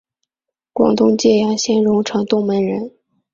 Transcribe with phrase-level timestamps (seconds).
[0.73, 2.91] 广东揭阳县榕城东门人。